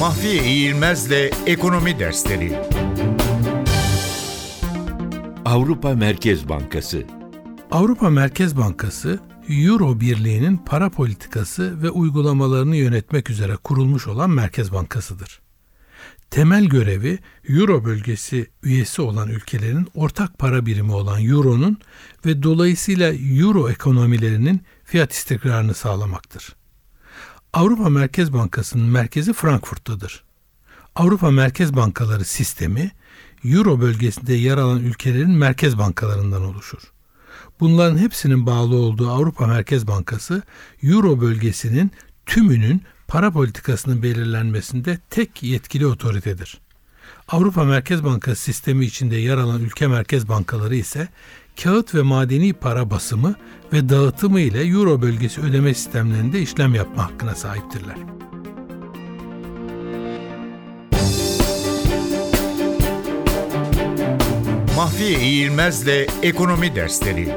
[0.00, 2.58] Mahfiye İğilmez'le Ekonomi Dersleri
[5.44, 7.04] Avrupa Merkez Bankası
[7.70, 15.40] Avrupa Merkez Bankası, Euro Birliği'nin para politikası ve uygulamalarını yönetmek üzere kurulmuş olan merkez bankasıdır.
[16.30, 21.78] Temel görevi Euro bölgesi üyesi olan ülkelerin ortak para birimi olan Euro'nun
[22.26, 26.60] ve dolayısıyla Euro ekonomilerinin fiyat istikrarını sağlamaktır.
[27.52, 30.24] Avrupa Merkez Bankası'nın merkezi Frankfurt'tadır.
[30.94, 32.90] Avrupa Merkez Bankaları sistemi
[33.44, 36.82] Euro bölgesinde yer alan ülkelerin merkez bankalarından oluşur.
[37.60, 40.42] Bunların hepsinin bağlı olduğu Avrupa Merkez Bankası,
[40.82, 41.90] Euro bölgesinin
[42.26, 46.60] tümünün para politikasının belirlenmesinde tek yetkili otoritedir.
[47.28, 51.08] Avrupa Merkez Bankası sistemi içinde yer alan ülke merkez bankaları ise
[51.62, 53.34] kağıt ve madeni para basımı
[53.72, 57.96] ve dağıtımı ile Euro bölgesi ödeme sistemlerinde işlem yapma hakkına sahiptirler.
[64.76, 67.28] Mahfiye İğilmez'le Ekonomi Dersleri